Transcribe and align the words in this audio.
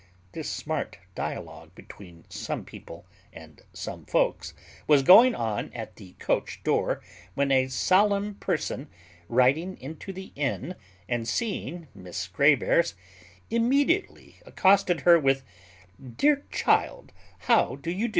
This 0.31 0.49
smart 0.49 0.97
dialogue 1.13 1.75
between 1.75 2.25
some 2.27 2.65
people 2.65 3.05
and 3.31 3.61
some 3.71 4.03
folks 4.07 4.55
was 4.87 5.03
going 5.03 5.35
on 5.35 5.71
at 5.73 5.95
the 5.97 6.13
coach 6.13 6.59
door 6.63 7.03
when 7.35 7.51
a 7.51 7.67
solemn 7.67 8.33
person, 8.33 8.87
riding 9.29 9.79
into 9.79 10.11
the 10.11 10.31
inn, 10.35 10.73
and 11.07 11.27
seeing 11.27 11.87
Miss 11.93 12.27
Grave 12.27 12.63
airs, 12.63 12.95
immediately 13.51 14.37
accosted 14.43 15.01
her 15.01 15.19
with 15.19 15.43
"Dear 16.17 16.45
child, 16.51 17.13
how 17.41 17.75
do 17.75 17.91
you?" 17.91 18.09